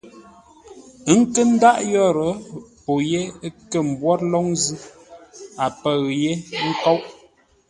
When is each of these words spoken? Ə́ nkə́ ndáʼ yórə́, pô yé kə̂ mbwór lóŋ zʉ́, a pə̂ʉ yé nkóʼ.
Ə́ 1.09 1.15
nkə́ 1.19 1.43
ndáʼ 1.53 1.77
yórə́, 1.93 2.31
pô 2.83 2.93
yé 3.11 3.21
kə̂ 3.69 3.81
mbwór 3.89 4.19
lóŋ 4.31 4.45
zʉ́, 4.61 4.79
a 5.63 5.65
pə̂ʉ 5.81 6.05
yé 6.21 6.31
nkóʼ. 6.69 6.99